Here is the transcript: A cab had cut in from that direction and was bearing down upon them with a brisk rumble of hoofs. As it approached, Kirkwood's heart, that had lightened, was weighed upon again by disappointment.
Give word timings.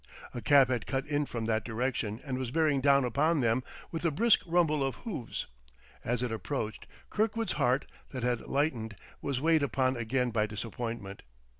A 0.33 0.41
cab 0.41 0.69
had 0.69 0.87
cut 0.87 1.05
in 1.05 1.27
from 1.27 1.45
that 1.45 1.63
direction 1.63 2.19
and 2.25 2.39
was 2.39 2.49
bearing 2.49 2.81
down 2.81 3.05
upon 3.05 3.39
them 3.41 3.61
with 3.91 4.03
a 4.03 4.09
brisk 4.09 4.39
rumble 4.47 4.83
of 4.83 4.95
hoofs. 5.05 5.45
As 6.03 6.23
it 6.23 6.31
approached, 6.31 6.87
Kirkwood's 7.11 7.51
heart, 7.51 7.85
that 8.09 8.23
had 8.23 8.47
lightened, 8.47 8.95
was 9.21 9.41
weighed 9.41 9.61
upon 9.61 9.95
again 9.95 10.31
by 10.31 10.47
disappointment. 10.47 11.21